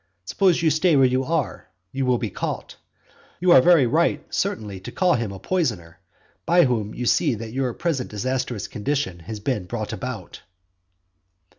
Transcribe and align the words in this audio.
Suppose 0.25 0.63
you 0.63 0.71
stay 0.71 0.95
where 0.95 1.05
you 1.05 1.23
are; 1.25 1.67
you 1.91 2.07
will 2.07 2.17
be 2.17 2.31
caught. 2.31 2.75
You 3.39 3.51
are 3.51 3.61
very 3.61 3.85
right, 3.85 4.25
certainly, 4.33 4.79
to 4.79 4.91
call 4.91 5.13
him 5.13 5.31
a 5.31 5.37
poisoner, 5.37 5.99
by 6.43 6.65
whom 6.65 6.95
you 6.95 7.05
see 7.05 7.35
that 7.35 7.53
your 7.53 7.71
present 7.75 8.09
disastrous 8.09 8.67
condition 8.67 9.19
has 9.19 9.39
been 9.39 9.65
brought 9.65 9.93
about. 9.93 10.41